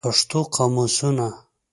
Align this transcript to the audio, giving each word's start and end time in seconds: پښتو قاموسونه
پښتو 0.07 0.39
قاموسونه 0.55 1.27